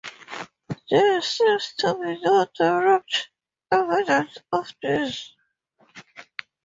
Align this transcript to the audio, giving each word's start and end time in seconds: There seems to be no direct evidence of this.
There 0.89 1.21
seems 1.21 1.75
to 1.77 1.93
be 1.93 2.19
no 2.23 2.47
direct 2.57 3.29
evidence 3.71 4.35
of 4.51 4.73
this. 4.81 5.35